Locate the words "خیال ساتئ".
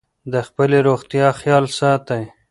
1.39-2.23